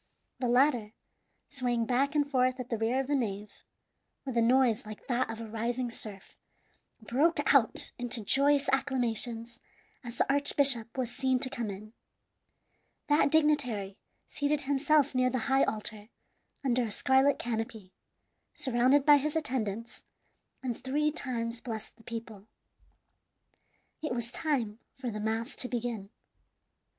[0.39, 0.93] The latter,
[1.47, 3.51] swaying back and forth at the rear of the nave,
[4.25, 6.35] with a noise like that of a rising surf,
[7.01, 9.59] broke out into joyous acclamations
[10.03, 11.93] as the archbishop was seen to come in.
[13.09, 16.09] That dignitary seated himself near the high altar
[16.65, 17.93] under a scarlet canopy,
[18.55, 20.03] surrounded by his attendants,
[20.63, 22.47] and three times blessed the people.
[24.01, 26.09] It was time for the mass to begin.